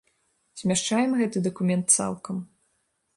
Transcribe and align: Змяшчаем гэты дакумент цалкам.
Змяшчаем 0.61 1.11
гэты 1.19 1.43
дакумент 1.49 1.85
цалкам. 1.99 2.41